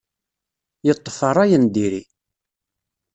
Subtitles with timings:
[0.87, 2.03] Yeṭṭef rray n diri.